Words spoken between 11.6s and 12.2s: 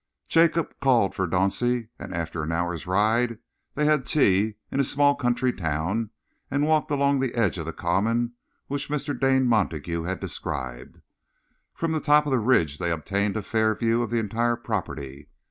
From the